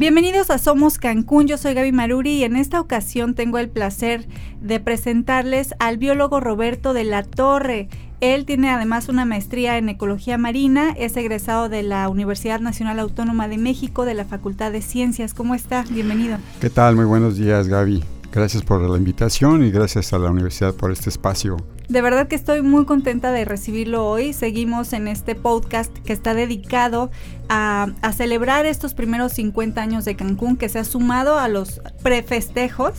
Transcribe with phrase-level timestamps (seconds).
[0.00, 4.26] Bienvenidos a Somos Cancún, yo soy Gaby Maruri y en esta ocasión tengo el placer
[4.62, 7.90] de presentarles al biólogo Roberto de la Torre.
[8.22, 13.46] Él tiene además una maestría en ecología marina, es egresado de la Universidad Nacional Autónoma
[13.46, 15.34] de México de la Facultad de Ciencias.
[15.34, 15.84] ¿Cómo está?
[15.90, 16.38] Bienvenido.
[16.62, 16.96] ¿Qué tal?
[16.96, 18.02] Muy buenos días, Gaby.
[18.32, 21.56] Gracias por la invitación y gracias a la universidad por este espacio.
[21.88, 24.32] De verdad que estoy muy contenta de recibirlo hoy.
[24.32, 27.10] Seguimos en este podcast que está dedicado
[27.48, 32.92] a, celebrar estos primeros 50 años de Cancún, que se ha sumado a los prefestejos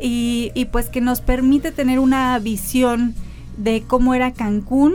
[0.00, 3.14] y, y pues que nos permite tener una visión
[3.58, 4.94] de cómo era Cancún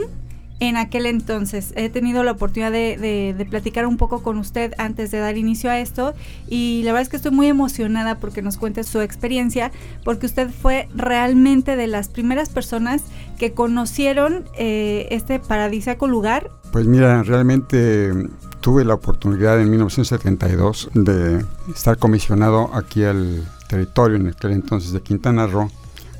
[0.60, 1.72] en aquel entonces.
[1.76, 5.78] He tenido la oportunidad de, platicar un poco con usted antes de dar inicio a
[5.78, 6.14] esto
[6.48, 9.70] y la verdad es que estoy muy emocionada porque nos cuente su experiencia,
[10.04, 13.02] porque usted fue realmente de las primeras personas
[13.38, 16.50] que conocieron eh, este paradisíaco lugar.
[16.72, 18.12] Pues mira, realmente
[18.60, 25.00] tuve la oportunidad en 1972 de estar comisionado aquí al territorio en aquel entonces de
[25.00, 25.70] Quintana Roo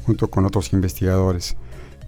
[0.06, 1.56] junto con otros investigadores.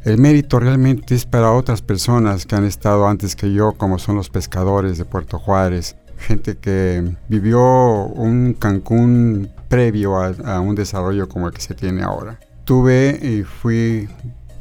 [0.04, 4.16] El mérito realmente es para otras personas que han estado antes que yo, como son
[4.16, 7.60] los pescadores de Puerto Juárez, gente que vivió
[8.06, 12.40] un Cancún previo a, un desarrollo como el que se tiene ahora.
[12.64, 14.08] Tuve y fui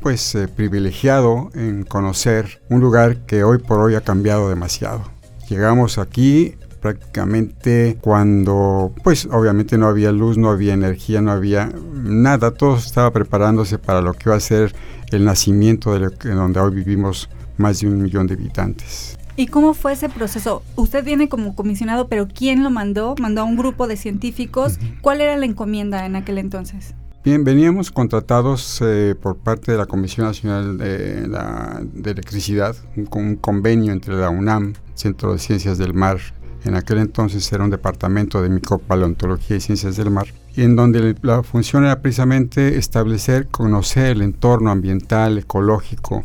[0.02, 5.04] pues eh, privilegiado en conocer un lugar que hoy por hoy ha cambiado demasiado.
[5.50, 12.52] Llegamos aquí prácticamente cuando pues obviamente no había luz, no había energía, no había nada,
[12.52, 14.74] todo estaba preparándose para lo que iba a ser
[15.12, 19.18] el nacimiento de, donde hoy vivimos más de un millón de habitantes.
[19.36, 20.64] ¿Y cómo fue ese proceso?
[20.76, 23.16] Usted viene como comisionado, pero ¿quién lo mandó?
[23.22, 24.80] ¿Mandó a un grupo de científicos?
[25.02, 26.94] ¿Cuál era la encomienda en aquel entonces?
[27.23, 32.76] Bien, veníamos contratados eh, por parte de la Comisión Nacional de, de Electricidad,
[33.10, 36.20] con un convenio entre la UNAM, Centro de Ciencias del Mar,
[36.65, 41.15] en aquel entonces era un departamento de micropaleontología y ciencias del mar, y en donde
[41.21, 46.23] la función era precisamente establecer, conocer el entorno ambiental, ecológico,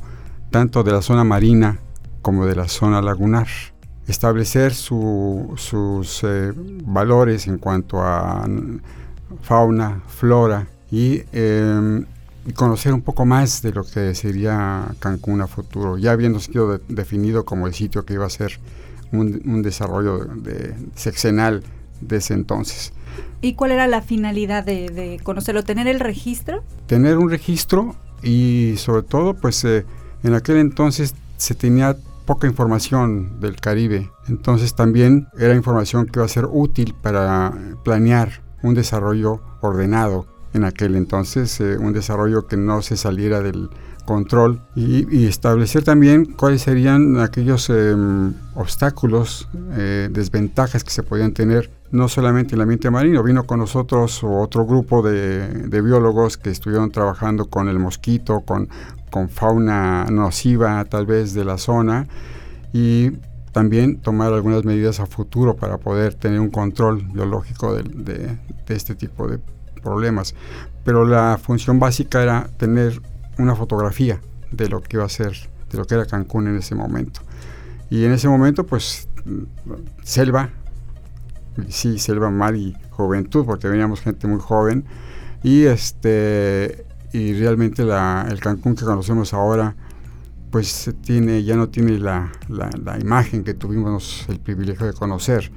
[0.51, 1.79] tanto de la zona marina
[2.23, 3.47] como de la zona lagunar.
[4.07, 6.53] Establecer sus eh,
[6.85, 8.47] valores en cuanto a
[9.43, 12.05] fauna, flora em,
[12.47, 16.79] y, conocer un poco más de lo que sería Cancún a futuro, ya habiendo sido
[16.89, 18.59] definido como el sitio que iba a ser
[19.19, 21.63] un, desarrollo de, sexenal
[22.01, 22.93] de ese entonces.
[23.41, 25.63] ¿Y cuál era la finalidad de, conocerlo?
[25.63, 26.63] ¿Tener el registro?
[26.87, 29.85] Tener un registro y sobre todo, pues eh,
[30.23, 34.11] en aquel entonces se tenía poca información del Caribe.
[34.29, 37.53] Entonces también era información que iba a ser útil para
[37.85, 43.69] planear un desarrollo ordenado en aquel entonces, eh, un desarrollo que no se saliera del
[44.05, 51.71] control y, establecer también cuáles serían aquellos em, obstáculos, eh, desventajas que se podían tener
[51.91, 56.91] no solamente en el ambiente marino, vino con nosotros otro grupo de, biólogos que estuvieron
[56.91, 58.69] trabajando con el mosquito, con,
[59.11, 62.09] con fauna nociva tal vez de la zona
[62.73, 63.13] y
[63.55, 69.29] también tomar algunas medidas a futuro para poder tener un control biológico de, este tipo
[69.29, 69.39] de
[69.81, 70.35] problemas.
[70.83, 73.01] Pero la función básica era tener
[73.39, 75.33] una fotografía de lo que iba a ser,
[75.71, 77.21] de lo que era Cancún en ese momento.
[77.91, 79.09] Y en ese momento, pues,
[80.03, 80.51] selva,
[81.69, 84.85] sí, selva, mar y juventud, porque veníamos gente muy joven.
[85.43, 89.77] Y este y realmente la, el Cancún que conocemos ahora,
[90.51, 95.53] pues tiene, ya no tiene la, la, la imagen que tuvimos el privilegio de conocer.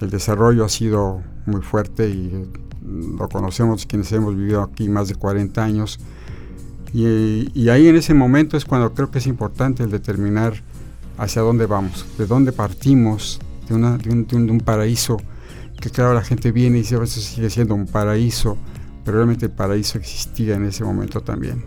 [0.00, 2.50] El desarrollo ha sido muy fuerte y
[2.82, 6.00] lo conocemos quienes hemos vivido aquí más de 40 años
[6.92, 10.54] y, ahí en ese momento es cuando creo que es importante el determinar
[11.18, 15.18] hacia dónde vamos, de dónde partimos, de, una, de, un, paraíso,
[15.80, 18.56] que claro la gente viene y dice, a veces sigue siendo un paraíso,
[19.04, 21.64] pero realmente el paraíso existía en ese momento también.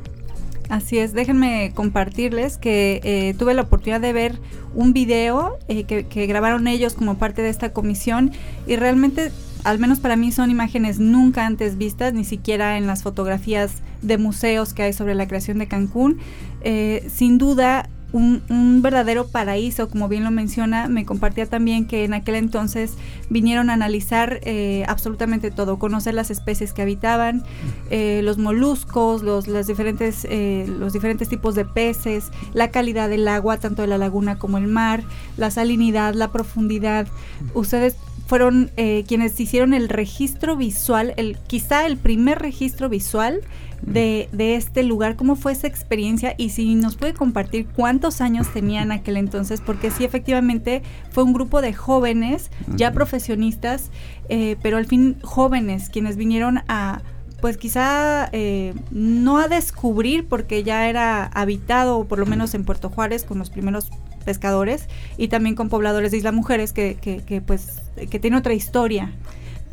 [0.69, 4.39] Así es, déjenme compartirles que eh, tuve la oportunidad de ver
[4.73, 8.31] un video eh, que grabaron ellos como parte de esta comisión
[8.65, 9.31] y realmente
[9.63, 14.17] al menos para mí son imágenes nunca antes vistas, ni siquiera en las fotografías de
[14.17, 16.19] museos que hay sobre la creación de Cancún.
[16.61, 22.13] Eh, sin duda un, verdadero paraíso, como bien lo menciona, me compartía también que en
[22.13, 22.93] aquel entonces
[23.29, 27.43] vinieron a analizar eh, absolutamente todo, conocer las especies que habitaban,
[27.89, 33.27] eh, los moluscos, los, las diferentes, eh, los diferentes tipos de peces, la calidad del
[33.27, 35.03] agua, tanto de la laguna como el mar,
[35.35, 37.07] la salinidad, la profundidad.
[37.55, 37.95] Ustedes
[38.33, 43.41] fueron quienes hicieron el registro visual, el, quizá el primer registro visual
[43.85, 48.51] de, de, este lugar, cómo fue esa experiencia y si nos puede compartir cuántos años
[48.51, 50.81] tenían aquel entonces, porque sí, efectivamente
[51.11, 53.91] fue un grupo de jóvenes, ya profesionistas,
[54.29, 57.01] eh, pero al fin jóvenes, quienes vinieron a,
[57.41, 62.63] pues quizá eh, no a descubrir, porque ya era habitado, o por lo menos en
[62.63, 63.89] Puerto Juárez, con los primeros
[64.23, 64.87] pescadores
[65.17, 69.11] y también con pobladores de Isla Mujeres que, que, que pues que tiene otra historia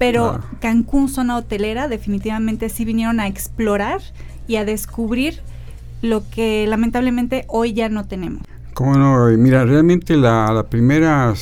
[0.01, 4.01] pero Cancún, zona hotelera, definitivamente sí vinieron a explorar
[4.49, 5.43] y a descubrir
[6.01, 8.41] lo que lamentablemente hoy ya no tenemos.
[8.73, 9.27] ¿Cómo no?
[9.37, 11.35] Mira, realmente la, la primera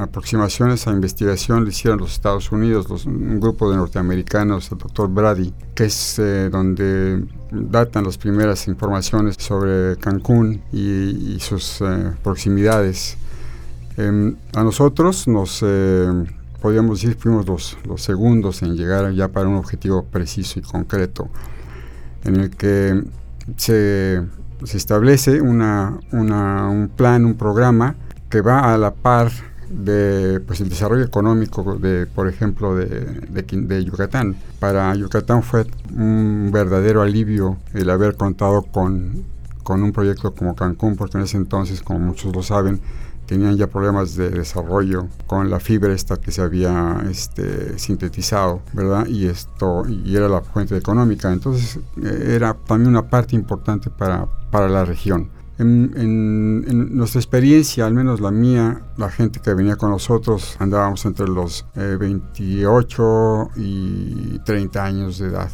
[0.00, 5.54] aproximación a investigación la hicieron los Estados Unidos, un grupo de norteamericanos, el doctor Brady,
[5.76, 7.22] que es eh, donde
[7.52, 13.18] datan las primeras informaciones sobre Cancún y, sus eh, proximidades.
[13.96, 16.08] Em, a nosotros nos eh,
[16.60, 21.28] podríamos decir, fuimos los, segundos en llegar ya para un objetivo preciso y concreto,
[22.24, 23.04] en el que
[23.56, 24.22] se,
[24.64, 27.94] se establece una, una, un plan, un programa
[28.30, 29.30] que va a la par
[29.70, 34.36] de pues el desarrollo económico de por ejemplo de, de, de, Yucatán.
[34.58, 39.24] Para Yucatán fue un verdadero alivio el haber contado con,
[39.62, 42.80] con un proyecto como Cancún porque en ese entonces como muchos lo saben
[43.26, 49.06] tenían ya problemas de desarrollo con la fibra esta que se había este, sintetizado, ¿verdad?
[49.06, 54.26] Y esto, y era la fuente económica, entonces eh, era también una parte importante para,
[54.50, 55.30] para la región.
[55.56, 61.04] En, en, nuestra experiencia, al menos la mía, la gente que venía con nosotros andábamos
[61.04, 65.50] entre los 28 eh, y 30 años de edad.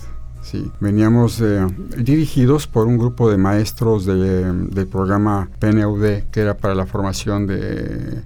[0.50, 1.64] Sí, veníamos eh,
[1.97, 8.25] dirigidos por un grupo de maestros del programa PNUD, que era para la formación de,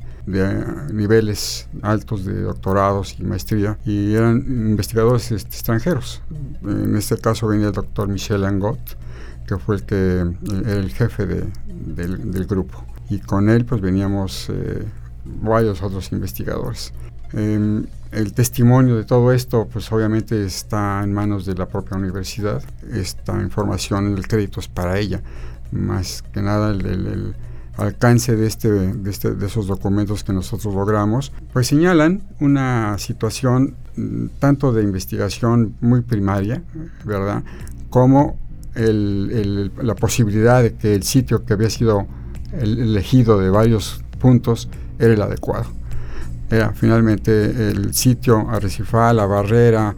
[0.90, 6.22] niveles altos de doctorados y maestría, y eran investigadores este, extranjeros.
[6.62, 8.96] En este caso venía el doctor Michel Angot,
[9.46, 10.24] que fue el que
[10.64, 12.86] era el jefe del, grupo.
[13.10, 14.82] Y con él pues veníamos eh,
[15.26, 16.94] varios otros investigadores.
[17.34, 22.62] Em, el testimonio de todo esto, pues obviamente está en manos de la propia universidad.
[22.92, 25.20] Esta información, el crédito es para ella.
[25.72, 27.34] Más que nada el,
[27.76, 33.74] alcance de, este, de, este, de esos documentos que nosotros logramos, pues señalan una situación
[33.96, 36.62] mm, tanto de investigación muy primaria,
[37.04, 37.42] ¿verdad?
[37.90, 38.38] Como
[38.76, 42.06] la posibilidad de que el sitio que había sido
[42.52, 44.68] elegido de varios puntos
[44.98, 45.66] era el adecuado
[46.54, 49.94] era finalmente el sitio Arrecifal, la barrera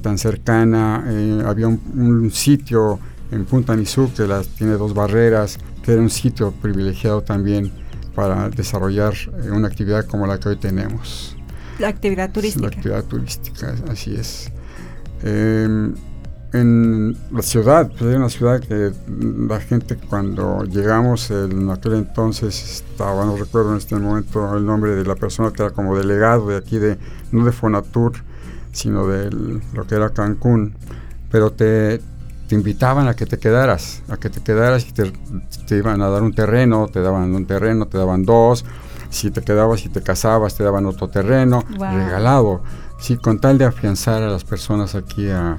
[0.00, 2.98] tan cercana, eh, había un, sitio
[3.30, 7.72] en Punta Nizu que las, tiene dos barreras, que era un sitio privilegiado también
[8.14, 9.14] para desarrollar
[9.44, 11.36] eh, una actividad como la que hoy tenemos.
[11.78, 12.62] La actividad turística.
[12.62, 14.50] La actividad turística, así es.
[15.22, 15.94] Em,
[16.52, 23.24] en la ciudad, pues una ciudad que la gente cuando llegamos en aquel entonces estaba,
[23.26, 26.56] no recuerdo en este momento el nombre de la persona que era como delegado de
[26.56, 26.96] aquí de,
[27.32, 28.12] no de Fonatur,
[28.72, 29.30] sino de
[29.74, 30.74] lo que era Cancún,
[31.30, 32.00] pero te,
[32.48, 35.12] te, invitaban a que te quedaras, a que te quedaras y te,
[35.66, 38.64] te, iban a dar un terreno, te daban un terreno, te daban dos,
[39.10, 42.62] si te quedabas y te casabas te daban otro terreno, regalado,
[42.98, 45.58] sí, con tal de afianzar a las personas aquí a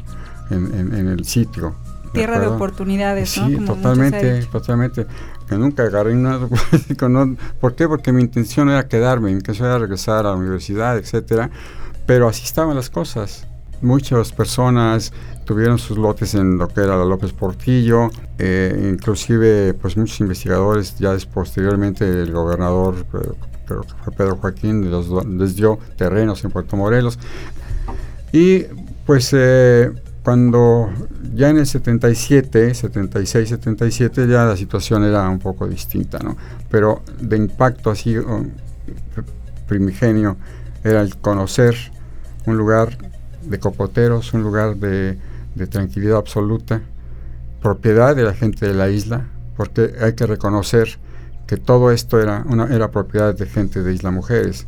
[0.50, 1.75] en, el sitio.
[2.13, 5.06] Tierra de oportunidades, sí, totalmente, totalmente.
[5.48, 6.48] Que nunca agarré nada.
[7.60, 7.88] ¿Por qué?
[7.88, 11.50] Porque mi intención era quedarme, mi intención era regresar a la universidad, etcétera.
[12.06, 13.48] Pero así estaban las cosas.
[13.82, 15.13] Muchas personas
[15.46, 20.96] tuvieron sus lotes en lo que era la López Portillo, eh, inclusive pues muchos investigadores,
[21.00, 23.03] ya posteriormente el gobernador,
[23.68, 23.84] pero,
[24.15, 24.91] Pedro Joaquín,
[25.39, 27.18] les, dio terrenos en Puerto Morelos.
[28.32, 28.65] Y
[29.06, 29.91] pues eh,
[30.30, 30.92] cuando
[31.34, 36.38] ya en el 77, 76, 77 ya la situación era un poco distinta, ¿no?
[36.70, 38.16] Pero de impacto así
[39.68, 40.38] primigenio
[40.84, 41.76] era el conocer
[42.46, 42.96] un lugar
[43.42, 45.18] de copoteros, un lugar de,
[45.68, 46.84] tranquilidad absoluta,
[47.60, 49.26] propiedad de la gente de la isla,
[49.58, 51.00] porque hay que reconocer
[51.48, 54.68] que todo esto era, una, era propiedad de gente de Isla Mujeres,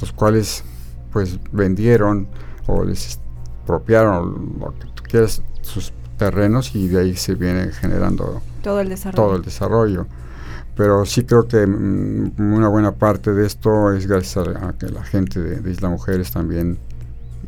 [0.00, 0.64] los cuales
[1.12, 2.26] pues vendieron
[2.66, 3.20] o les
[3.66, 8.88] expropiaron lo que tú quieras sus terrenos y de ahí se viene generando todo el
[8.88, 9.22] desarrollo.
[9.22, 10.06] Todo el desarrollo.
[10.74, 15.02] pero sí creo que mm, una buena parte de esto es gracias a, que la
[15.04, 16.78] gente de, Isla Mujeres también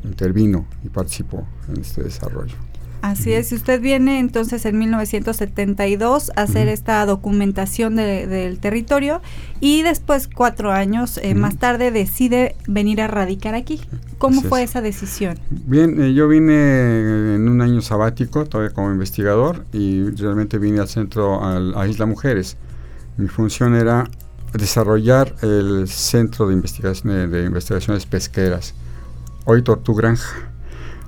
[0.04, 2.54] intervino y participó en este desarrollo.
[3.02, 9.20] Así es, si usted viene entonces en 1972 a hacer esta documentación del territorio
[9.60, 13.80] y después cuatro años eh, más tarde decide venir a radicar aquí.
[14.18, 15.38] ¿Cómo fue esa decisión?
[15.50, 20.88] Bien, eh, yo vine en un año sabático, todavía como investigador, y realmente vine al
[20.88, 22.56] centro, a Isla Mujeres.
[23.16, 24.10] Mi función era
[24.52, 28.74] desarrollar el Centro de, investigación, de Investigaciones Pesqueras,
[29.44, 29.62] hoy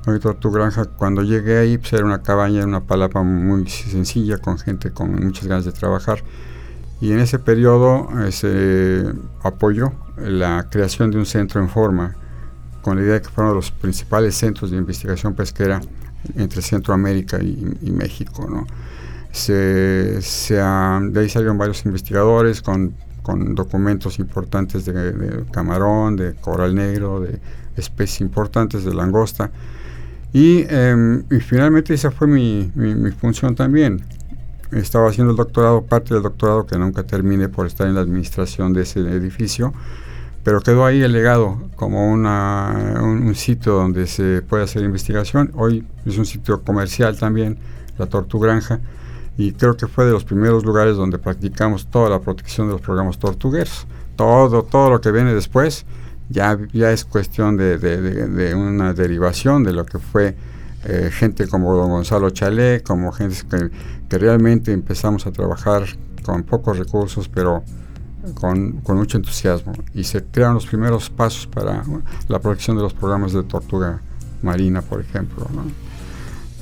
[0.00, 0.10] Tortugranja.
[0.10, 4.90] Hoy Tortugranja, cuando llegué ahí, pues era una cabaña, una palapa muy sencilla, con gente
[4.90, 6.22] con muchas ganas de trabajar.
[7.00, 9.04] Y en ese periodo se
[9.42, 12.14] apoyó la creación de un centro en forma
[12.82, 15.80] con la idea de que fueron los principales centros de investigación pesquera
[16.36, 18.46] entre Centroamérica y, México.
[18.48, 18.66] ¿no?
[19.32, 19.54] Se,
[20.20, 27.40] de ahí salieron varios investigadores con, con documentos importantes de, camarón, de coral negro, de
[27.76, 29.50] especies importantes de langosta.
[30.32, 34.02] Y, em, y finalmente esa fue mi, mi, mi, función también.
[34.70, 38.72] Estaba haciendo el doctorado, parte del doctorado que nunca terminé por estar en la administración
[38.72, 39.72] de ese edificio
[40.42, 45.52] pero quedó ahí el legado como una, un, sitio donde se puede hacer investigación.
[45.54, 47.58] Hoy es un sitio comercial también,
[47.98, 48.80] la Tortugranja,
[49.36, 52.80] y creo que fue de los primeros lugares donde practicamos toda la protección de los
[52.80, 53.86] programas tortugueros.
[54.16, 55.84] Todo, todo lo que viene después
[56.30, 60.36] ya, ya es cuestión de, de, una derivación de lo que fue
[60.84, 63.36] eh, gente como don Gonzalo Chalé, como gente
[64.08, 65.84] que, realmente empezamos a trabajar
[66.24, 67.64] con pocos recursos, pero
[68.34, 71.82] con, mucho entusiasmo y se crearon los primeros pasos para
[72.28, 74.00] la protección de los programas de tortuga
[74.42, 75.46] marina, por ejemplo.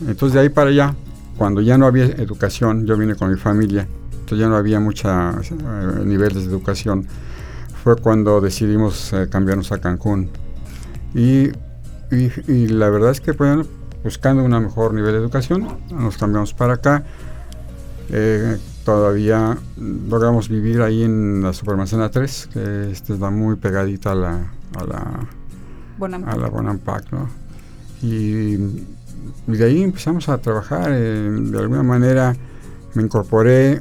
[0.06, 0.94] Entonces de ahí para allá,
[1.36, 5.10] cuando ya no había educación, yo vine con mi familia, entonces ya no había muchos
[5.50, 7.06] eh, niveles de educación,
[7.82, 10.30] fue cuando decidimos eh, cambiarnos a Cancún.
[11.14, 11.50] Y,
[12.10, 13.64] y, la verdad es que bueno,
[14.04, 17.04] buscando un mejor nivel de educación, nos cambiamos para acá.
[18.10, 24.14] Eh, todavía logramos vivir ahí en la Supermanzana 3, que este está muy pegadita a
[24.14, 25.28] la, a la
[26.00, 26.36] a
[27.12, 27.28] ¿no?
[28.02, 28.56] Y,
[29.46, 32.34] de ahí empezamos a trabajar, eh, de alguna manera
[32.94, 33.80] me incorporé,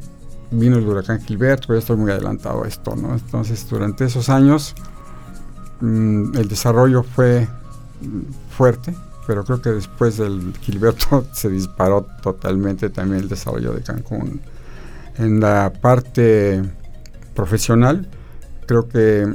[0.51, 3.13] vino el huracán Gilberto, ya estoy muy adelantado a esto, ¿no?
[3.13, 4.75] Entonces durante esos años
[5.81, 7.47] mm, el desarrollo fue
[8.49, 14.41] fuerte, pero creo que después del Gilberto se disparó totalmente también el desarrollo de Cancún
[15.17, 16.61] en la parte
[17.33, 18.07] profesional,
[18.65, 19.27] creo que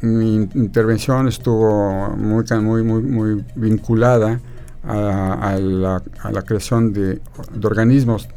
[0.00, 4.40] mi intervención estuvo muy, muy, muy, muy vinculada
[4.84, 7.20] a, la, creación de,
[7.62, 8.28] organismos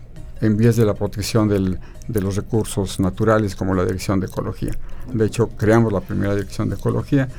[0.42, 4.72] en vías de la protección de los recursos naturales como la Dirección de Ecología.
[5.14, 7.30] De hecho, creamos la primera Dirección de Ecología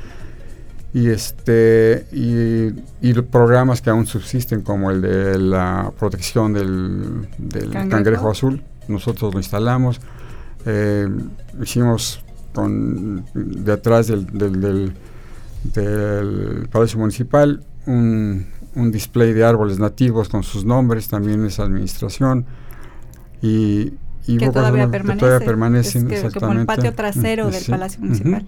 [0.94, 7.28] y este y, programas que aún subsisten como el de la protección del,
[7.88, 10.00] cangrejo azul nosotros lo instalamos,
[10.66, 11.08] eh,
[11.60, 14.94] hicimos con, de atrás del, del,
[16.70, 18.46] Palacio Municipal un,
[18.90, 22.46] display de árboles nativos con sus nombres, también esa administración.
[23.42, 23.94] Y,
[24.26, 26.60] y que, todavía permanecen, que, exactamente.
[26.60, 28.46] el patio trasero del Palacio Municipal.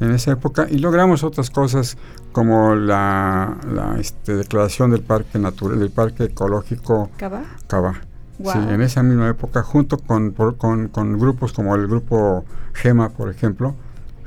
[0.00, 1.96] En esa época, y logramos otras cosas
[2.32, 7.44] como la, la este, declaración del parque natural, del parque ecológico Cava.
[7.68, 8.00] Cava
[8.38, 13.30] Sí, en esa misma época, junto con, con, con, grupos como el grupo GEMA, por
[13.30, 13.74] ejemplo,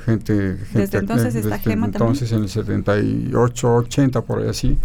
[0.05, 0.57] gente...
[0.57, 4.77] gente desde entonces está GEMA entonces, en el 78, 80, por ahí así,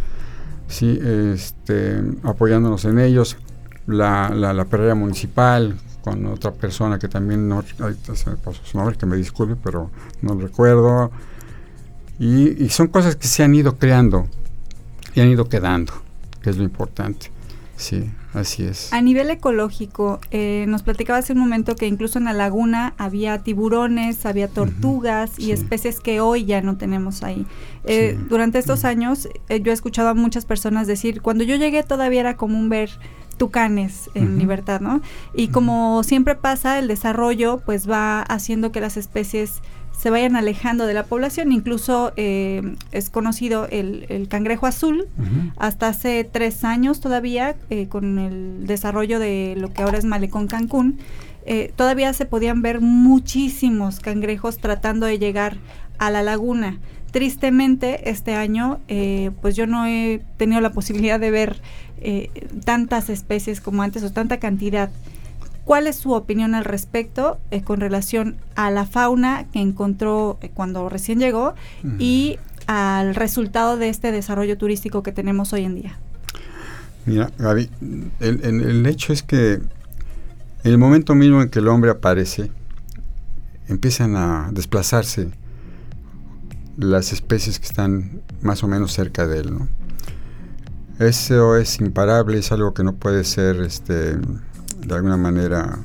[0.66, 3.36] sí, este, apoyándonos en ellos,
[3.86, 8.78] la, la, la perrera municipal, con otra persona que también, no, se me pasó su
[8.78, 9.90] nombre, que me disculpe, pero
[10.22, 11.10] no lo recuerdo.
[12.18, 14.26] Y, y son cosas que se han ido creando
[15.14, 15.92] y han ido quedando,
[16.42, 17.30] que es lo importante.
[17.76, 18.92] Sí, así es.
[18.92, 23.38] A nivel ecológico, eh, nos platicaba hace un momento que incluso en la laguna había
[23.38, 27.46] tiburones, había tortugas y especies que hoy ya no tenemos ahí.
[27.84, 31.82] Eh, durante estos años eh, yo he escuchado a muchas personas decir, cuando yo llegué
[31.82, 32.90] todavía era común ver
[33.40, 35.00] tucanes en libertad, ¿no?
[35.34, 39.62] Y como siempre pasa, el desarrollo pues va haciendo que las especies
[39.98, 41.50] se vayan alejando de la población.
[41.50, 45.08] Incluso eh, es conocido el, cangrejo azul.
[45.56, 50.46] Hasta hace tres años todavía, eh, con el desarrollo de lo que ahora es Malecón
[50.46, 50.98] Cancún,
[51.46, 55.56] eh, todavía se podían ver muchísimos cangrejos tratando de llegar
[55.96, 56.78] a la laguna.
[57.10, 58.80] Tristemente, este año,
[59.40, 61.60] pues yo no he tenido la posibilidad de ver
[62.64, 64.90] tantas especies como antes o tanta cantidad
[65.70, 70.50] ¿Cuál es su opinión al respecto eh, con relación a la fauna que encontró eh,
[70.52, 71.54] cuando recién llegó
[71.96, 75.98] y al resultado de este desarrollo turístico que tenemos hoy en día?
[77.06, 77.70] Mira, Gaby,
[78.18, 79.62] el, el hecho es que en
[80.64, 82.50] el momento mismo en que el hombre aparece,
[83.68, 85.28] empiezan a desplazarse
[86.78, 89.54] las especies que están más o menos cerca de él.
[89.54, 89.68] ¿no?
[91.00, 95.78] Eso es imparable, es algo que no puede ser este, de alguna manera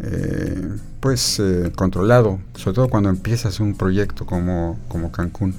[0.00, 0.68] eh,
[0.98, 5.54] pues eh, controlado, sobre todo cuando empiezas un proyecto como, como Cancún.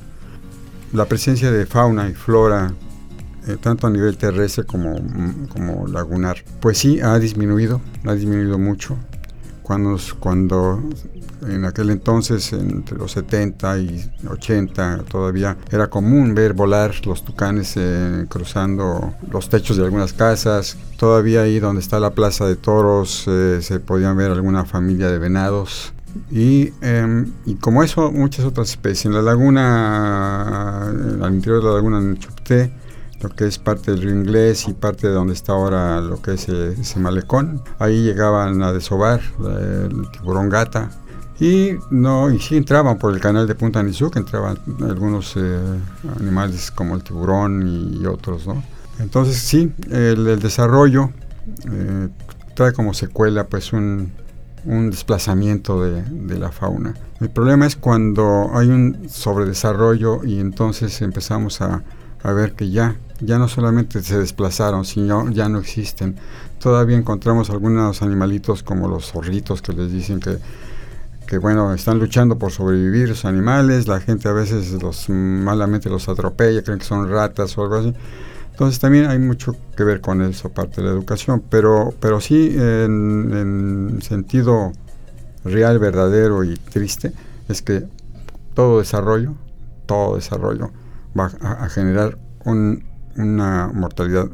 [0.91, 2.74] La presencia de fauna y flora,
[3.47, 4.95] eh, tanto a nivel terrestre como,
[5.47, 8.97] como lagunar, pues sí ha disminuido, ha disminuido mucho.
[9.67, 10.81] Cuando, cuando
[11.45, 17.74] en aquel entonces, entre los 70 y 80, todavía era común ver volar los tucanes
[17.75, 20.77] eh, cruzando los techos de algunas casas.
[20.95, 25.19] Todavía ahí donde está la plaza de toros eh, se podían ver alguna familia de
[25.19, 25.91] venados.
[26.31, 29.07] Y, em, y, como eso, muchas otras especies.
[29.07, 32.71] En la laguna, al interior de la laguna en Chupté,
[33.21, 36.33] lo que es parte del río inglés y parte de donde está ahora lo que
[36.33, 37.62] es eh, ese malecón.
[37.79, 40.91] Ahí llegaban a desovar el tiburón gata,
[41.39, 45.59] y no y sí entraban por el canal de Punta Nizuc, entraban algunos eh,
[46.19, 48.63] animales como el tiburón y, otros, ¿no?
[49.00, 51.12] Entonces sí, el, desarrollo
[51.71, 52.09] eh,
[52.55, 54.12] trae como secuela pues un,
[54.65, 56.95] desplazamiento de, la fauna.
[57.21, 61.83] El problema es cuando hay un sobredesarrollo y entonces empezamos a,
[62.24, 66.15] a ver que ya, ya no solamente se desplazaron, sino ya no existen.
[66.59, 70.39] Todavía encontramos algunos animalitos como los zorritos que les dicen que
[71.27, 76.07] que bueno, están luchando por sobrevivir los animales, la gente a veces los malamente los
[76.07, 77.93] atropella, creen que son ratas o algo así.
[78.51, 82.55] Entonces también hay mucho que ver con eso, parte de la educación, pero, pero sí
[82.57, 84.71] en, sentido
[85.43, 87.12] real, verdadero y triste,
[87.50, 87.83] es que
[88.55, 89.36] todo desarrollo,
[89.86, 90.71] todo desarrollo
[91.17, 94.29] va a, generar una mortalidad.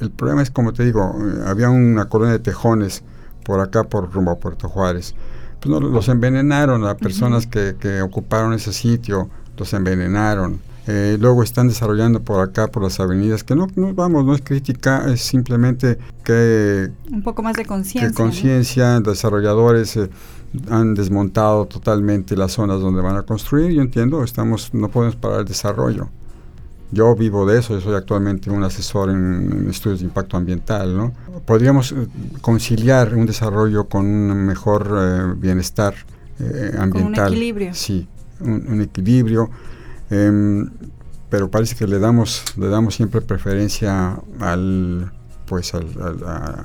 [0.00, 3.02] El problema es, como te digo, eh, había una colonia de tejones
[3.44, 5.14] por acá, por rumbo a Puerto Juárez
[5.64, 10.60] pues, los envenenaron, a personas que, que, ocuparon ese sitio, los envenenaron.
[10.86, 14.42] Eh, luego están desarrollando por acá, por las avenidas, que no, no vamos, no es
[14.42, 16.90] crítica, es simplemente que...
[17.10, 18.12] Un poco más de conciencia.
[18.14, 20.10] Conciencia, desarrolladores eh,
[20.70, 25.40] han desmontado totalmente las zonas donde van a construir, yo entiendo, estamos, no podemos parar
[25.40, 26.08] el desarrollo.
[26.92, 31.12] Yo vivo de eso, yo soy actualmente un asesor en, estudios de impacto ambiental, ¿no?
[31.44, 32.06] Podríamos eh,
[32.40, 35.94] conciliar un desarrollo con un mejor eh, bienestar
[36.38, 37.28] eh, ambiental.
[37.28, 37.74] un equilibrio.
[37.74, 38.06] Sí,
[38.40, 39.50] un, equilibrio.
[40.10, 40.70] Em,
[41.30, 45.10] pero parece que le damos, le damos siempre preferencia al
[45.46, 45.86] pues al,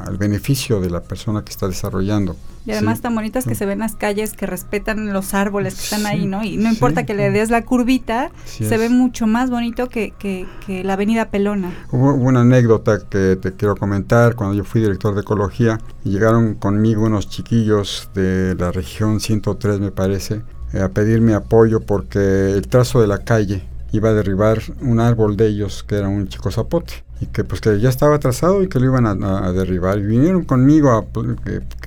[0.06, 2.36] al, beneficio de la persona que está desarrollando.
[2.66, 6.06] Y además tan bonitas que se ven las calles que respetan los árboles que están
[6.06, 6.44] ahí, ¿no?
[6.44, 10.46] Y no importa que le des la curvita, se ve mucho más bonito que, que,
[10.66, 11.72] que la avenida Pelona.
[11.92, 14.36] Hubo, una anécdota que te quiero comentar.
[14.36, 19.92] Cuando yo fui director de ecología, llegaron conmigo unos chiquillos de la región 103, me
[19.92, 20.42] parece,
[20.74, 25.38] eh, a pedirme apoyo porque el trazo de la calle iba a derribar un árbol
[25.38, 28.70] de ellos que era un chico zapote y que pues que ya estaba trazado y
[28.70, 30.00] que lo iban a, derribar.
[30.00, 31.06] Y vinieron conmigo a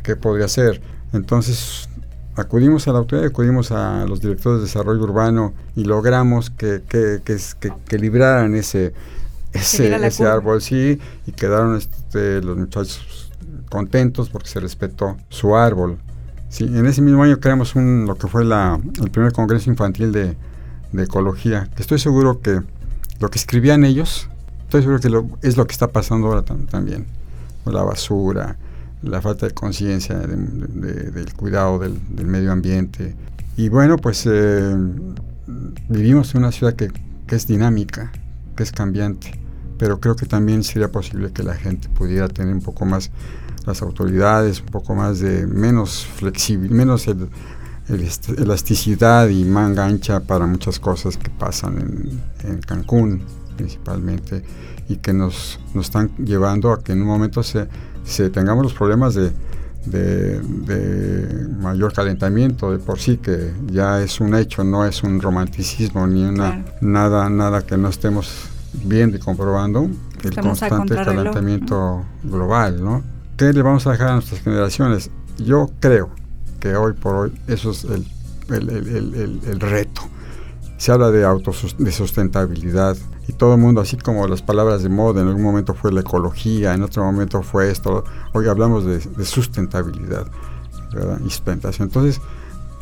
[0.03, 0.81] qué podría ser.
[1.13, 1.89] Entonces
[2.37, 7.21] acudimos a la autoridad acudimos a los directores de desarrollo urbano y logramos que, que,
[7.25, 7.39] que,
[7.87, 8.95] que libraran ese
[9.53, 13.31] ese, ese árbol sí y quedaron este, los muchachos
[13.71, 15.99] contentos porque se respetó su árbol.
[16.49, 20.13] Sí en ese mismo año creamos un lo que fue la, el primer congreso infantil
[20.13, 20.37] de
[20.93, 22.61] de ecología, que estoy seguro que
[23.21, 24.29] lo que escribían ellos,
[24.65, 27.07] estoy seguro que es lo que está pasando ahora también.
[27.65, 28.57] La basura,
[29.03, 33.15] la falta de conciencia del cuidado del, medio ambiente.
[33.57, 34.75] Y bueno, pues eh,
[35.89, 36.91] vivimos en una ciudad que,
[37.27, 38.13] que es dinámica,
[38.57, 39.39] que es cambiante,
[39.79, 43.11] pero creo que también sería posible que la gente pudiera tener un poco más
[43.67, 47.29] las autoridades, un poco más de menos flexible, menos el,
[47.93, 53.23] elasticidad y manga ancha para muchas cosas que pasan en, Cancún
[53.57, 54.43] principalmente
[54.89, 57.69] y que nos, nos, están llevando a que en un momento se,
[58.05, 59.33] se tengamos los problemas de,
[59.87, 66.07] de, mayor calentamiento de por sí que ya es un hecho no es un romanticismo
[66.07, 68.33] ni una nada nada que no estemos
[68.85, 69.89] viendo y comprobando
[70.23, 73.03] el constante calentamiento global no
[73.37, 76.22] qué le vamos a dejar a nuestras generaciones yo creo
[76.63, 78.07] que hoy por hoy eso es el,
[78.49, 80.03] el, el, el reto.
[80.79, 81.27] Se habla de,
[81.79, 85.43] de sustentabilidad y y todo el mundo, así como las palabras de moda, en algún
[85.43, 90.27] momento fue la ecología, en otro momento fue esto, hoy hablamos de, sustentabilidad
[91.25, 91.89] y sustentación.
[91.89, 92.21] Entonces,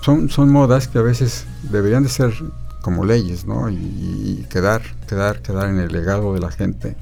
[0.00, 2.32] son, son modas que a veces deberían de ser
[2.80, 3.68] como leyes, ¿no?
[3.68, 6.96] Y, quedar, quedar, quedar en el legado de la gente.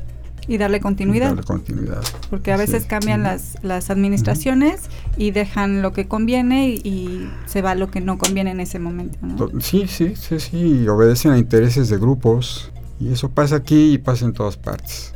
[0.49, 1.29] Y darle continuidad.
[1.29, 2.03] darle continuidad.
[2.31, 7.75] Porque a veces cambian las, las administraciones y dejan lo que conviene y, se va
[7.75, 9.19] lo que no conviene en ese momento.
[9.23, 9.61] ¿no?
[9.61, 10.89] Sí, sí, sí, sí.
[10.89, 15.13] Obedecen a intereses de grupos y eso pasa aquí y pasa en todas partes.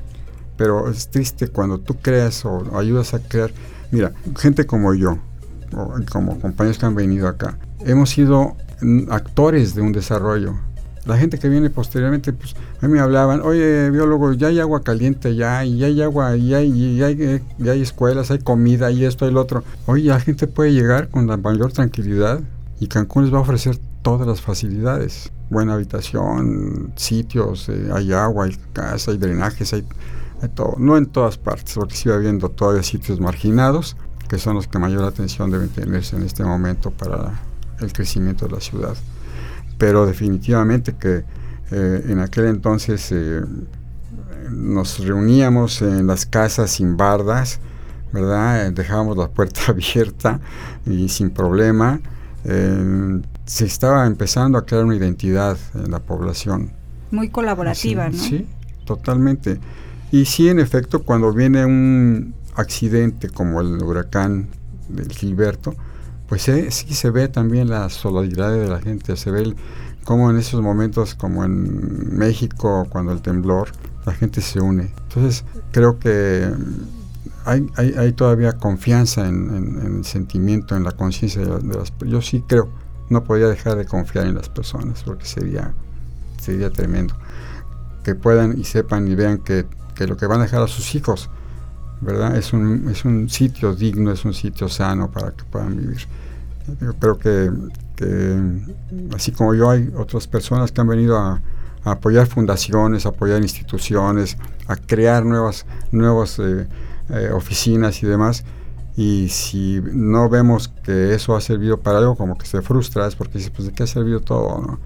[0.57, 3.51] Pero es triste cuando tú creas o ayudas a crear.
[3.91, 5.19] Mira, gente como yo,
[5.75, 8.57] o como compañeros que han venido acá, hemos sido
[9.11, 10.55] actores de un desarrollo.
[11.05, 14.83] La gente que viene posteriormente, pues a mí me hablaban, oye, biólogo, ya hay agua
[14.83, 19.05] caliente ya, y hay agua, y hay, y hay, y hay escuelas, hay comida, y
[19.05, 19.65] esto y lo otro.
[19.87, 22.41] Oye, la gente puede llegar con la mayor tranquilidad
[22.83, 25.31] y Cancún les va a ofrecer todas las facilidades.
[25.51, 29.85] Buena habitación, sitios, eh, hay agua, hay casa, hay drenajes, hay,
[30.41, 30.75] hay, todo.
[30.79, 33.97] No en todas partes, porque sigue habiendo todavía sitios marginados,
[34.29, 37.41] que son los que mayor atención deben tenerse en este momento para
[37.81, 38.97] el crecimiento de la ciudad.
[39.83, 41.25] Pero definitivamente que
[41.73, 43.43] eh, en aquel entonces eh,
[44.49, 47.59] nos reuníamos en las casas sin bardas,
[48.13, 48.65] ¿verdad?
[48.65, 50.39] Eh, dejábamos la puerta abierta
[50.87, 52.01] y sin problema.
[52.45, 56.71] se estaba empezando a crear una identidad en la población.
[57.11, 58.17] Muy colaborativa, ¿no?
[58.17, 58.47] Sí,
[58.85, 59.59] totalmente.
[60.13, 64.47] Y sí, en efecto, cuando viene un accidente como el huracán
[64.89, 65.75] del Gilberto,
[66.33, 69.55] pues sí se ve también la solidaridad de la gente, se ve
[70.03, 73.71] como en esos momentos, como en México, cuando el temblor,
[74.07, 74.95] la gente se une.
[75.09, 76.51] Entonces creo que
[77.45, 82.71] hay, hay, todavía confianza en, el sentimiento, en la conciencia de, las Yo sí creo,
[83.11, 85.75] no podía dejar de confiar en las personas, porque sería,
[86.41, 87.15] sería tremendo.
[88.05, 90.95] Que puedan y sepan y vean que, que lo que van a dejar a sus
[90.95, 91.29] hijos,
[92.01, 92.39] ¿verdad?
[92.39, 96.09] Es un, es un sitio digno, es un sitio sano para que puedan vivir.
[96.81, 97.51] Yo creo que,
[99.15, 101.41] así como yo, hay otras personas que han venido a,
[101.85, 104.37] apoyar fundaciones, a apoyar instituciones,
[104.69, 106.69] a crear nuevas, nuevas eh,
[107.11, 108.45] eh, oficinas y demás.
[108.97, 113.17] Y si no vemos que eso ha servido para algo, como que se frustra, es
[113.17, 114.79] porque dice, pues de qué ha servido todo, ¿no?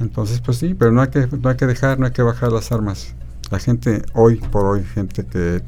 [0.00, 2.52] Entonces, pues sí, pero no hay que, no hay que dejar, no hay que bajar
[2.52, 3.14] las armas.
[3.50, 5.62] La gente hoy por hoy, gente que,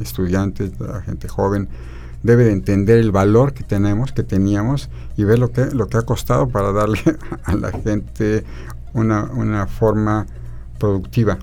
[0.00, 0.72] estudiantes,
[1.04, 1.68] gente joven,
[2.22, 5.98] debe de entender el valor que tenemos, que teníamos y ver lo que, lo que
[5.98, 7.00] ha costado para darle
[7.44, 8.44] a la gente
[8.94, 10.26] una, una forma
[10.78, 11.38] productiva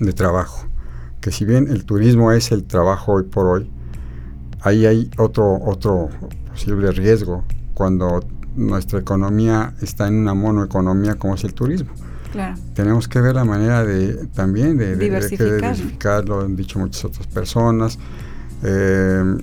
[0.00, 0.66] de trabajo.
[1.20, 3.70] Que si bien el turismo es el trabajo hoy por hoy,
[4.60, 6.08] ahí hay otro, otro
[6.50, 8.20] posible riesgo cuando
[8.56, 11.90] nuestra economía está en una monoeconomía como es el turismo.
[12.74, 16.28] Tenemos que ver la manera de también de, diversificar.
[16.28, 17.98] lo han dicho muchas otras personas.
[18.62, 19.38] Eh,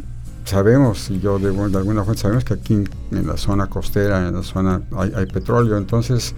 [0.46, 2.74] sabemos, y yo de, de, alguna forma sabemos que aquí
[3.12, 6.36] en, la zona costera, en la zona hay, petróleo, entonces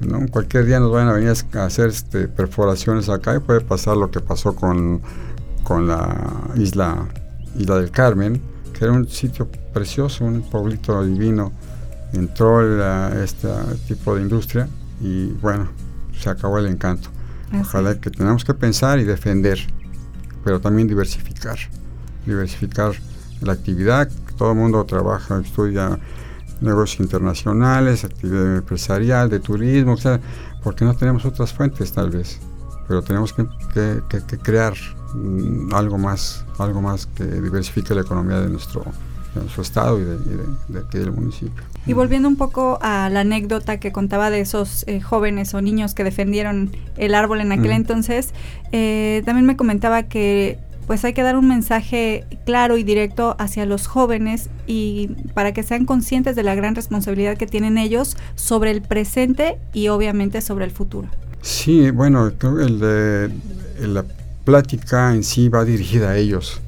[0.00, 0.26] ¿no?
[0.28, 4.10] cualquier día nos van a venir a hacer este, perforaciones acá y puede pasar lo
[4.10, 5.00] que pasó con,
[5.64, 7.08] con la isla,
[7.58, 8.40] isla del Carmen,
[8.78, 11.52] que era un sitio precioso, un pueblito divino,
[12.12, 12.60] entró
[13.22, 13.48] este
[13.88, 14.68] tipo de industria
[15.00, 15.68] y bueno,
[16.18, 17.08] se acabó el encanto.
[17.58, 19.58] Ojalá que tenemos que pensar y defender,
[20.44, 21.58] pero también diversificar,
[22.24, 22.92] diversificar
[23.40, 25.98] la actividad, todo el mundo trabaja, estudia
[26.60, 29.96] negocios internacionales, actividad empresarial, de turismo,
[30.62, 32.38] porque no tenemos otras fuentes tal vez,
[32.86, 33.46] pero tenemos que,
[34.42, 34.74] crear
[35.14, 38.84] mm, algo más, algo más que diversifique la economía de nuestro,
[39.34, 41.62] nuestro estado y de, aquí del municipio.
[41.86, 45.94] Y volviendo un poco a la anécdota que contaba de esos eh, jóvenes o niños
[45.94, 48.34] que defendieron el árbol en aquel entonces,
[48.72, 50.58] eh, también me comentaba que
[50.90, 55.62] pues hay que dar un mensaje claro y directo hacia los jóvenes y para que
[55.62, 60.64] sean conscientes de la gran responsabilidad que tienen ellos sobre el presente y obviamente sobre
[60.64, 61.06] el futuro.
[61.42, 63.30] Sí, bueno, el de,
[63.86, 64.04] la
[64.44, 66.60] plática en sí va dirigida a ellos.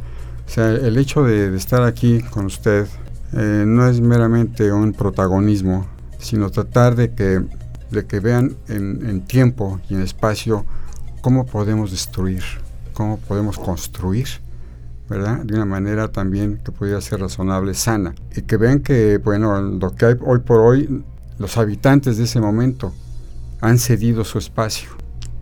[0.46, 2.86] O sea, el hecho de, estar aquí con usted
[3.32, 5.84] eh, no es meramente un protagonismo,
[6.18, 7.42] sino tratar de que,
[7.90, 10.64] de que vean en, en tiempo y en espacio
[11.22, 12.61] cómo podemos destruir
[12.92, 14.26] cómo podemos construir,
[15.08, 15.38] ¿verdad?
[15.44, 18.14] De una manera también que pudiera ser razonable, sana.
[18.36, 21.04] Y que vean que, bueno, lo que hay hoy por hoy,
[21.38, 22.92] los habitantes de ese momento
[23.60, 24.90] han cedido su espacio.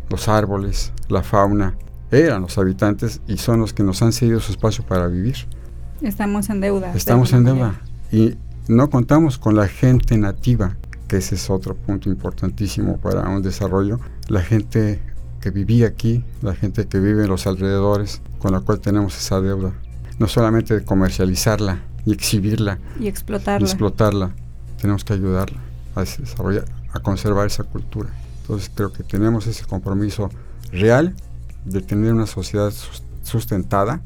[0.09, 1.75] Los árboles, la fauna,
[2.11, 5.37] eran los habitantes y son los que nos han cedido su espacio para vivir.
[6.03, 6.93] Estamos en deuda.
[6.95, 7.81] Estamos en deuda.
[8.11, 8.37] Y
[8.69, 10.77] no contamos con la gente nativa,
[11.09, 14.01] que ese es otro punto importantísimo para un desarrollo.
[14.29, 15.01] La gente
[15.41, 19.41] que vivía aquí, la gente que vive en los alrededores, con la cual tenemos esa
[19.41, 19.73] deuda.
[20.19, 23.67] No solamente de comercializarla y exhibirla y explotarla.
[23.67, 24.31] y explotarla,
[24.81, 25.59] tenemos que ayudarla
[25.95, 28.11] a desarrollar, a conservar esa cultura.
[28.43, 30.31] Entonces creo que tenemos ese compromiso
[30.73, 31.15] real
[31.65, 32.73] de tener una sociedad
[33.23, 34.03] sustentada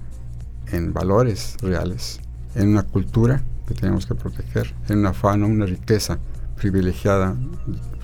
[0.70, 2.20] en valores reales,
[2.54, 6.18] en una cultura que tenemos que proteger, en una fauna, una riqueza
[6.56, 7.36] privilegiada,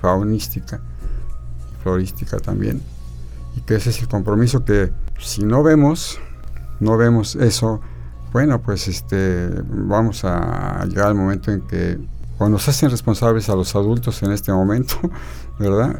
[0.01, 0.81] faunística
[1.71, 2.81] y florística también.
[3.55, 6.19] Y que ese es el compromiso que si no vemos,
[6.79, 7.81] no vemos eso,
[8.31, 11.99] bueno, pues este, vamos a llegar al momento en que
[12.37, 14.95] cuando se hacen responsables a los adultos en este momento,
[15.59, 15.99] ¿verdad?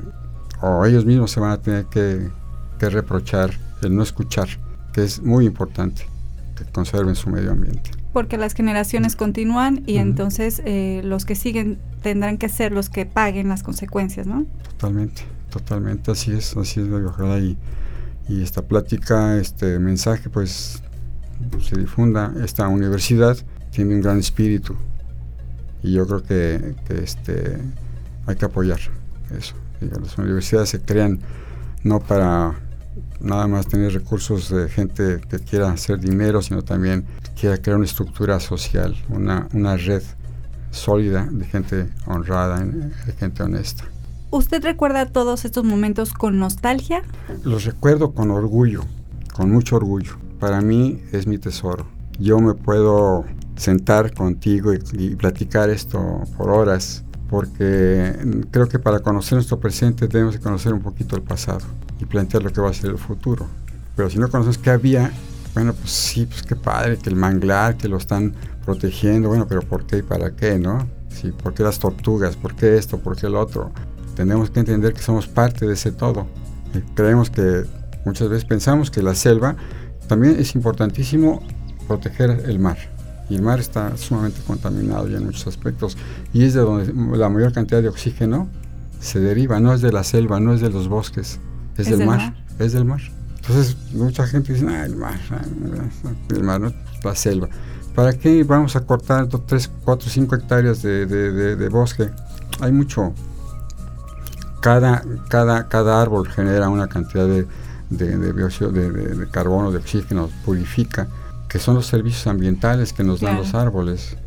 [0.61, 2.29] O ellos mismos se van a tener que,
[2.79, 4.47] que reprochar el no escuchar,
[4.93, 6.05] que es muy importante
[6.55, 11.79] que conserven su medio ambiente porque las generaciones continúan y entonces eh, los que siguen
[12.01, 14.45] tendrán que ser los que paguen las consecuencias, ¿no?
[14.63, 17.57] Totalmente, totalmente, así es, así es, ojalá y,
[18.27, 20.81] y esta plática, este mensaje, pues
[21.61, 22.33] se difunda.
[22.43, 23.37] Esta universidad
[23.71, 24.75] tiene un gran espíritu
[25.83, 27.57] y yo creo que, este,
[28.27, 28.79] hay que apoyar
[29.37, 29.55] eso.
[29.79, 31.19] las universidades se crean
[31.83, 32.53] no para
[33.19, 37.05] nada más tener recursos de gente que quiera hacer dinero, sino también
[37.39, 40.03] quiera crear una estructura social, una, una red
[40.69, 43.85] sólida de gente honrada, de gente honesta.
[44.31, 47.01] ¿Usted recuerda todos estos momentos con nostalgia?
[47.43, 48.85] Los recuerdo con orgullo,
[49.33, 50.13] con mucho orgullo.
[50.39, 51.85] Para mí es mi tesoro.
[52.17, 53.25] Yo me puedo
[53.57, 58.15] sentar contigo y, y platicar esto por horas, porque
[58.51, 61.65] creo que para conocer nuestro presente debemos conocer un poquito el pasado
[61.99, 63.47] y plantear lo que va a ser el futuro.
[63.97, 65.11] Pero si no conoces qué había,
[65.53, 69.61] bueno, pues sí, pues qué padre, que el manglar, que lo están protegiendo, bueno, pero
[69.61, 70.87] ¿por qué y para qué, no?
[71.09, 72.37] Sí, ¿por qué las tortugas?
[72.37, 72.97] ¿Por qué esto?
[72.97, 73.71] ¿Por qué lo otro?
[74.15, 76.27] Tenemos que entender que somos parte de ese todo.
[76.95, 77.65] creemos que
[78.05, 79.55] muchas veces pensamos que la selva
[80.07, 81.41] también es importantísimo
[81.87, 82.77] proteger el mar.
[83.29, 85.97] Y el mar está sumamente contaminado ya en muchos aspectos.
[86.33, 88.49] Y es de donde la mayor cantidad de oxígeno
[88.99, 91.39] se deriva, no es de la selva, no es de los bosques,
[91.77, 93.01] es, del, mar, es del mar.
[93.37, 95.19] Entonces, mucha gente dice, ah, el mar,
[96.29, 96.73] el mar, ¿no?
[97.03, 97.49] la selva.
[97.95, 102.09] ¿Para qué vamos a cortar 3, 4, 5 hectáreas de, de, de, bosque?
[102.61, 103.13] Hay mucho.
[104.61, 107.47] Cada, cada, cada árbol genera una cantidad de,
[107.89, 111.07] de, de, carbono, de oxígeno, purifica,
[111.49, 114.17] que son los servicios ambientales que nos dan los árboles.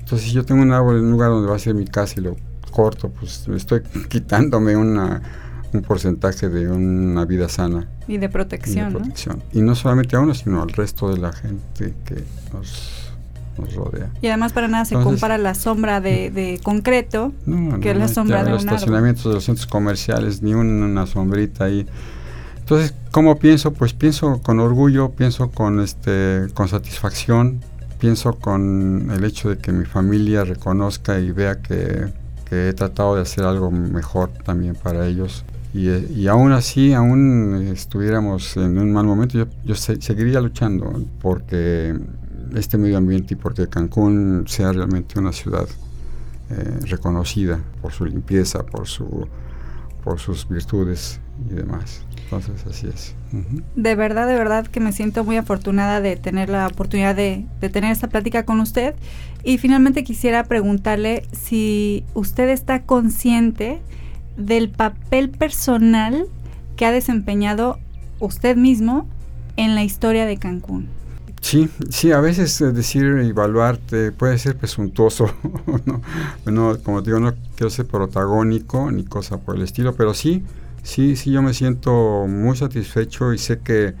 [0.00, 2.14] Entonces, si yo tengo un árbol en un lugar donde va a ser mi casa
[2.18, 2.36] y lo
[2.70, 5.22] corto, pues estoy quitándome una,
[5.72, 7.88] un porcentaje de una vida sana.
[8.06, 9.12] Y de protección.
[9.52, 9.74] Y, ¿no?
[9.74, 13.03] solamente a uno, sino al resto de la gente que nos,
[13.56, 14.10] rodea.
[14.20, 17.32] Y además para nada se compara la sombra de, concreto,
[17.80, 21.86] que es la sombra de los estacionamientos de los centros comerciales, ni una, sombrita ahí.
[22.58, 23.72] Entonces, ¿cómo pienso?
[23.72, 27.60] Pues pienso con orgullo, pienso con, este, con satisfacción,
[27.98, 32.06] pienso con el hecho de que mi familia reconozca y vea que,
[32.48, 38.56] que he tratado de hacer algo mejor también para ellos y, aún así, aún estuviéramos
[38.56, 41.98] en un mal momento, yo, yo seguiría luchando porque
[42.54, 45.66] este medio ambiente y porque Cancún sea realmente una ciudad
[46.50, 49.26] eh, reconocida por su limpieza, por, su,
[50.02, 52.02] por sus virtudes y demás.
[52.24, 53.14] Entonces, así es.
[53.74, 57.68] De verdad, de verdad que me siento muy afortunada de tener la oportunidad de, de,
[57.70, 58.94] tener esta plática con usted.
[59.42, 63.80] Y finalmente quisiera preguntarle si usted está consciente
[64.36, 66.26] del papel personal
[66.76, 67.78] que ha desempeñado
[68.20, 69.08] usted mismo
[69.56, 70.88] en la historia de Cancún.
[71.44, 75.26] Sí, sí, a veces eh, decir evaluarte puede ser presuntuoso,
[76.46, 76.78] ¿no?
[76.78, 80.42] como digo, no quiero ser protagónico ni cosa por el estilo, pero sí,
[80.82, 83.94] sí, sí, yo me siento muy satisfecho y sé que,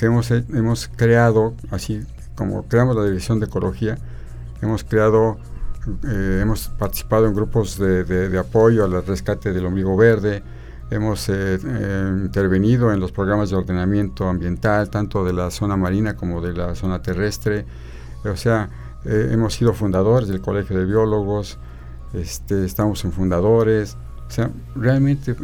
[0.00, 2.00] hemos, hemos creado, así
[2.34, 3.96] como creamos la División de Ecología,
[4.60, 5.38] hemos creado
[6.08, 10.42] eh, hemos participado en grupos de, apoyo al rescate del ombligo verde,
[10.90, 16.16] hemos eh, eh, intervenido en los programas de ordenamiento ambiental, tanto de la zona marina
[16.16, 17.64] como de la zona terrestre.
[18.24, 18.68] O sea,
[19.04, 21.58] hemos sido fundadores del Colegio de Biólogos,
[22.12, 23.96] este, estamos en fundadores.
[24.28, 25.34] O sea, realmente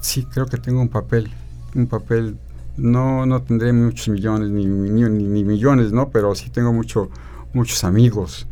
[0.00, 1.30] sí creo que tengo un papel,
[1.74, 2.38] un papel,
[2.76, 6.08] no, no tendré muchos millones ni, ni, millones, ¿no?
[6.10, 7.10] Pero sí tengo mucho,
[7.52, 8.46] muchos amigos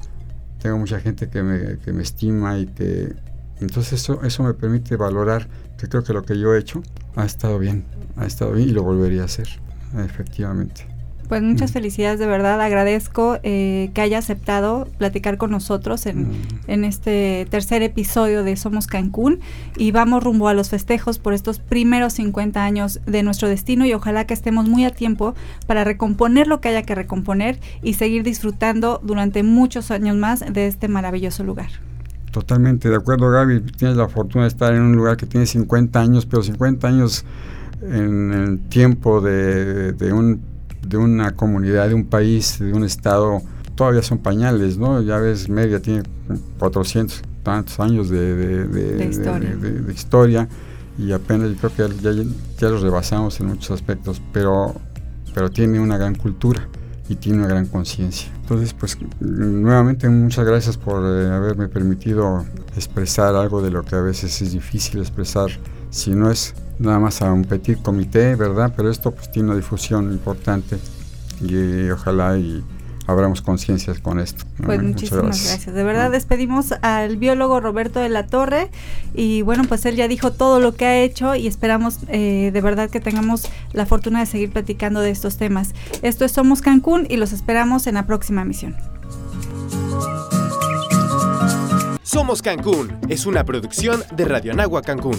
[0.65, 3.15] tengo mucha gente que me, que me estima y que...
[3.61, 6.83] Entonces eso, eso me permite valorar que creo que lo que yo he hecho
[7.17, 7.85] ha estado bien,
[8.17, 9.49] ha estado bien y lo volvería a hacer,
[9.97, 10.95] efectivamente.
[11.29, 12.61] Pues muchas felicidades, de verdad.
[12.61, 16.33] Agradezco eh, que haya aceptado platicar con nosotros en,
[16.67, 19.41] en, este tercer episodio de Somos Cancún
[19.77, 23.95] y vamos rumbo a los festejos por estos primeros 50 años de nuestro destino y
[23.95, 25.35] ojalá que estemos muy a tiempo
[25.67, 30.67] para recomponer lo que haya que recomponer y seguir disfrutando durante muchos años más de
[30.67, 31.71] este maravilloso lugar.
[32.35, 33.61] Totalmente de acuerdo, Gaby.
[33.61, 37.25] Tienes la fortuna de estar en un lugar que tiene 50 años, pero 50 años
[37.81, 40.41] en el tiempo de, de un
[40.85, 43.41] de una comunidad, de un país, de un estado,
[43.77, 45.01] todavía son pañales, ¿no?
[45.01, 46.03] Ya ves, media tiene
[46.59, 48.35] 400 tantos años de,
[48.67, 49.57] de, historia.
[49.57, 50.49] de, historia.
[50.99, 52.11] y apenas yo creo que ya,
[52.59, 54.75] ya, los rebasamos en muchos aspectos, pero,
[55.33, 56.67] pero tiene una gran cultura
[57.09, 58.31] y tiene una gran conciencia.
[58.41, 62.45] Entonces, pues nuevamente muchas gracias por eh, haberme permitido
[62.77, 65.51] expresar algo de lo que a veces es difícil expresar
[65.91, 68.73] si no es nada más a un petit comité, ¿verdad?
[68.77, 70.79] Pero esto pues tiene una difusión importante
[71.41, 72.65] y, ojalá y
[73.07, 74.45] abramos conciencias con esto.
[74.65, 75.75] Pues muchísimas gracias.
[75.75, 78.71] De verdad despedimos al biólogo Roberto de la Torre
[79.15, 82.61] y bueno, pues él ya dijo todo lo que ha hecho y esperamos eh, de
[82.61, 85.75] verdad que tengamos la fortuna de seguir platicando de estos temas.
[86.03, 88.77] Esto es Somos Cancún y los esperamos en la próxima misión.
[92.03, 95.19] Somos Cancún es una producción de Radio Nagua Cancún.